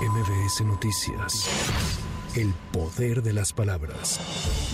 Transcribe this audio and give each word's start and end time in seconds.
MBS 0.00 0.62
Noticias. 0.62 2.09
El 2.36 2.54
poder 2.72 3.24
de 3.24 3.32
las 3.32 3.52
palabras. 3.52 4.20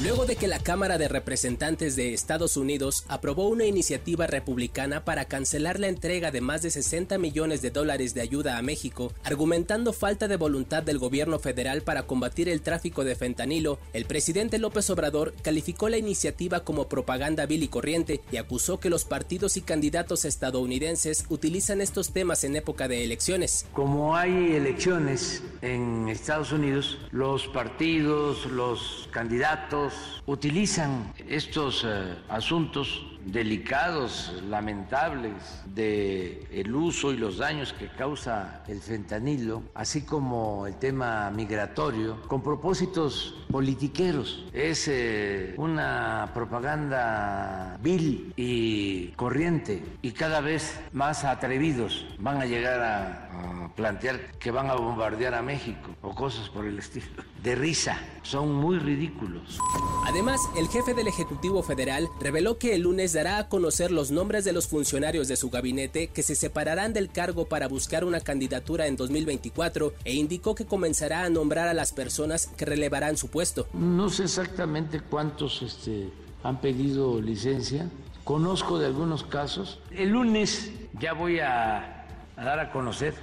Luego 0.02 0.26
de 0.26 0.36
que 0.36 0.46
la 0.46 0.58
Cámara 0.58 0.98
de 0.98 1.08
Representantes 1.08 1.96
de 1.96 2.12
Estados 2.12 2.58
Unidos 2.58 3.06
aprobó 3.08 3.48
una 3.48 3.64
iniciativa 3.64 4.26
republicana 4.26 5.06
para 5.06 5.24
cancelar 5.24 5.80
la 5.80 5.88
entrega 5.88 6.30
de 6.30 6.42
más 6.42 6.60
de 6.60 6.70
60 6.70 7.16
millones 7.16 7.62
de 7.62 7.70
dólares 7.70 8.12
de 8.12 8.20
ayuda 8.20 8.58
a 8.58 8.62
México, 8.62 9.10
argumentando 9.24 9.94
falta 9.94 10.28
de 10.28 10.36
voluntad 10.36 10.82
del 10.82 10.98
gobierno 10.98 11.38
federal 11.38 11.80
para 11.80 12.02
combatir 12.02 12.50
el 12.50 12.60
tráfico 12.60 13.04
de 13.04 13.16
fentanilo, 13.16 13.78
el 13.94 14.04
presidente 14.04 14.58
López 14.58 14.90
Obrador 14.90 15.32
calificó 15.40 15.88
la 15.88 15.96
iniciativa 15.96 16.60
como 16.60 16.88
propaganda 16.88 17.46
vil 17.46 17.62
y 17.62 17.68
corriente 17.68 18.20
y 18.30 18.36
acusó 18.36 18.80
que 18.80 18.90
los 18.90 19.06
partidos 19.06 19.56
y 19.56 19.62
candidatos 19.62 20.26
estadounidenses 20.26 21.24
utilizan 21.30 21.80
estos 21.80 22.10
temas 22.10 22.44
en 22.44 22.54
época 22.54 22.86
de 22.86 23.02
elecciones. 23.02 23.64
Como 23.72 24.14
hay 24.14 24.52
elecciones 24.52 25.42
en 25.62 26.10
Estados 26.10 26.52
Unidos, 26.52 26.98
los 27.12 27.45
partidos, 27.48 28.46
los 28.46 29.08
candidatos 29.12 30.22
utilizan 30.26 31.12
estos 31.28 31.84
eh, 31.86 32.14
asuntos 32.28 33.04
delicados, 33.26 34.32
lamentables, 34.48 35.34
de 35.74 36.46
el 36.52 36.74
uso 36.74 37.12
y 37.12 37.16
los 37.16 37.38
daños 37.38 37.72
que 37.72 37.88
causa 37.88 38.62
el 38.68 38.80
fentanilo, 38.80 39.62
así 39.74 40.02
como 40.02 40.66
el 40.66 40.76
tema 40.76 41.30
migratorio, 41.30 42.22
con 42.28 42.42
propósitos 42.42 43.34
politiqueros. 43.50 44.44
Es 44.52 44.86
eh, 44.88 45.54
una 45.56 46.30
propaganda 46.34 47.78
vil 47.82 48.32
y 48.36 49.08
corriente 49.08 49.82
y 50.02 50.12
cada 50.12 50.40
vez 50.40 50.78
más 50.92 51.24
atrevidos 51.24 52.06
van 52.18 52.40
a 52.40 52.46
llegar 52.46 52.80
a, 52.80 53.64
a 53.64 53.74
plantear 53.74 54.20
que 54.38 54.50
van 54.50 54.70
a 54.70 54.74
bombardear 54.74 55.34
a 55.34 55.42
México 55.42 55.90
o 56.02 56.14
cosas 56.14 56.48
por 56.48 56.64
el 56.64 56.78
estilo. 56.78 57.06
De 57.42 57.54
risa, 57.54 57.98
son 58.22 58.54
muy 58.54 58.78
ridículos. 58.78 59.58
Además, 60.06 60.40
el 60.56 60.68
jefe 60.68 60.94
del 60.94 61.08
Ejecutivo 61.08 61.62
Federal 61.62 62.08
reveló 62.20 62.58
que 62.58 62.74
el 62.74 62.82
lunes 62.82 63.15
dará 63.16 63.38
a 63.38 63.48
conocer 63.48 63.92
los 63.92 64.10
nombres 64.10 64.44
de 64.44 64.52
los 64.52 64.68
funcionarios 64.68 65.26
de 65.26 65.36
su 65.36 65.48
gabinete 65.48 66.08
que 66.08 66.22
se 66.22 66.34
separarán 66.34 66.92
del 66.92 67.08
cargo 67.08 67.46
para 67.46 67.66
buscar 67.66 68.04
una 68.04 68.20
candidatura 68.20 68.86
en 68.86 68.96
2024 68.96 69.94
e 70.04 70.12
indicó 70.12 70.54
que 70.54 70.66
comenzará 70.66 71.24
a 71.24 71.30
nombrar 71.30 71.66
a 71.66 71.72
las 71.72 71.92
personas 71.92 72.48
que 72.58 72.66
relevarán 72.66 73.16
su 73.16 73.28
puesto. 73.28 73.68
No 73.72 74.10
sé 74.10 74.24
exactamente 74.24 75.00
cuántos 75.00 75.62
este, 75.62 76.10
han 76.42 76.60
pedido 76.60 77.22
licencia, 77.22 77.88
conozco 78.22 78.78
de 78.78 78.84
algunos 78.84 79.24
casos. 79.24 79.80
El 79.90 80.10
lunes 80.10 80.70
ya 81.00 81.14
voy 81.14 81.40
a, 81.40 82.06
a 82.36 82.44
dar 82.44 82.60
a 82.60 82.70
conocer 82.70 83.14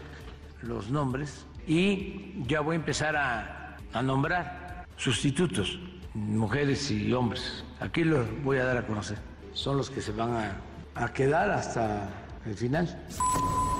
los 0.64 0.90
nombres 0.90 1.46
y 1.68 2.34
ya 2.48 2.62
voy 2.62 2.74
a 2.74 2.80
empezar 2.80 3.16
a, 3.16 3.78
a 3.94 4.02
nombrar 4.02 4.88
sustitutos, 4.98 5.78
mujeres 6.16 6.90
y 6.90 7.14
hombres. 7.14 7.64
Aquí 7.80 8.04
los 8.04 8.26
voy 8.44 8.58
a 8.58 8.66
dar 8.66 8.78
a 8.78 8.88
conocer. 8.88 9.33
Son 9.54 9.78
los 9.78 9.90
que 9.90 10.02
se 10.02 10.12
van 10.12 10.36
a, 10.36 10.52
a 10.96 11.14
quedar 11.14 11.50
hasta 11.52 12.10
el 12.46 12.56
final. 12.56 12.88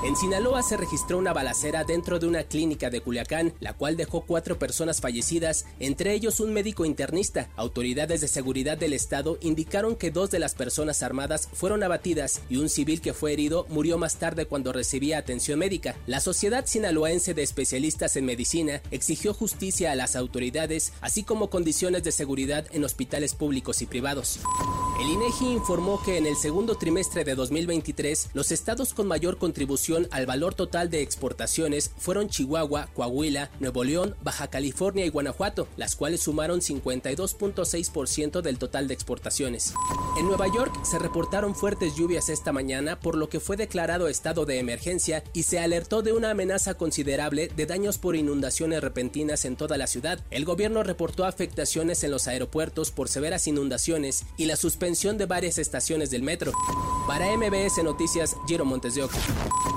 En 0.06 0.18
Sinaloa 0.18 0.62
se 0.64 0.76
registró 0.76 1.18
una 1.18 1.32
balacera 1.32 1.86
dentro 1.86 2.20
de 2.20 2.28
una 2.28 2.44
clínica 2.44 2.90
de 2.90 3.00
Culiacán, 3.00 3.54
la 3.62 3.72
cual 3.72 3.96
dejó 3.96 4.26
cuatro 4.26 4.60
personas 4.60 5.00
fallecidas, 5.00 5.66
entre 5.80 6.14
ellos 6.14 6.42
un 6.42 6.52
médico 6.52 6.84
internista. 6.84 7.50
Autoridades 7.56 8.20
de 8.20 8.28
seguridad 8.28 8.78
del 8.78 8.92
estado 8.92 9.38
indicaron 9.40 9.96
que 9.96 10.12
dos 10.12 10.30
de 10.30 10.40
las 10.40 10.56
personas 10.56 11.04
armadas 11.04 11.48
fueron 11.54 11.84
abatidas 11.84 12.42
y 12.50 12.58
un 12.58 12.68
civil 12.68 13.00
que 13.00 13.14
fue 13.14 13.32
herido 13.32 13.66
murió 13.70 13.98
más 13.98 14.18
tarde 14.18 14.46
cuando 14.46 14.74
recibía 14.74 15.18
atención 15.18 15.60
médica. 15.60 15.96
La 16.06 16.20
Sociedad 16.20 16.66
Sinaloense 16.66 17.34
de 17.34 17.44
Especialistas 17.44 18.18
en 18.18 18.26
Medicina 18.26 18.82
exigió 18.92 19.34
justicia 19.34 19.94
a 19.94 19.96
las 19.96 20.18
autoridades, 20.18 20.92
así 21.00 21.24
como 21.24 21.50
condiciones 21.50 22.04
de 22.04 22.12
seguridad 22.12 22.68
en 22.74 22.84
hospitales 22.84 23.36
públicos 23.36 23.82
y 23.82 23.86
privados. 23.86 24.42
El 25.02 25.10
INEGI 25.10 25.54
informó 25.54 26.04
que 26.04 26.18
en 26.18 26.26
el 26.26 26.36
segundo 26.36 26.76
trimestre 26.76 27.24
de 27.24 27.36
2023, 27.36 28.32
los 28.34 28.52
estados 28.52 28.94
con 28.94 29.08
mayor 29.08 29.38
al 30.12 30.26
valor 30.26 30.56
total 30.56 30.90
de 30.90 31.02
exportaciones 31.02 31.92
fueron 31.98 32.28
Chihuahua, 32.28 32.90
Coahuila, 32.94 33.52
Nuevo 33.60 33.84
León, 33.84 34.16
Baja 34.24 34.48
California 34.48 35.06
y 35.06 35.10
Guanajuato, 35.10 35.68
las 35.78 35.96
cuales 35.96 36.22
sumaron 36.22 36.62
52.6% 36.62 38.42
del 38.42 38.58
total 38.58 38.88
de 38.88 38.94
exportaciones. 38.94 39.74
En 40.18 40.28
Nueva 40.28 40.48
York 40.48 40.74
se 40.84 41.00
reportaron 41.00 41.56
fuertes 41.56 41.96
lluvias 41.96 42.30
esta 42.30 42.52
mañana, 42.52 43.00
por 43.00 43.16
lo 43.16 43.30
que 43.30 43.40
fue 43.40 43.58
declarado 43.58 44.08
estado 44.08 44.46
de 44.46 44.60
emergencia 44.60 45.24
y 45.34 45.44
se 45.44 45.60
alertó 45.60 46.02
de 46.02 46.14
una 46.14 46.32
amenaza 46.32 46.74
considerable 46.76 47.50
de 47.56 47.66
daños 47.66 47.98
por 47.98 48.16
inundaciones 48.16 48.82
repentinas 48.82 49.46
en 49.46 49.56
toda 49.56 49.78
la 49.78 49.88
ciudad. 49.88 50.20
El 50.32 50.46
gobierno 50.46 50.84
reportó 50.84 51.26
afectaciones 51.26 52.04
en 52.04 52.12
los 52.12 52.28
aeropuertos 52.28 52.92
por 52.92 53.10
severas 53.10 53.48
inundaciones 53.48 54.26
y 54.38 54.46
la 54.46 54.56
suspensión 54.56 55.18
de 55.18 55.26
varias 55.26 55.58
estaciones 55.58 56.10
del 56.10 56.24
metro. 56.24 56.52
Para 57.08 57.36
MBS 57.38 57.84
Noticias, 57.84 58.36
Giro 58.48 58.66
Montes 58.66 58.96
de 58.96 59.04
Oca. 59.04 59.18